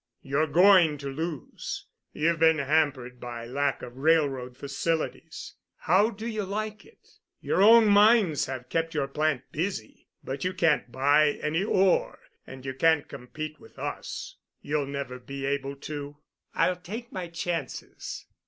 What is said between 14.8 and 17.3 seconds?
never be able to." "I'll take my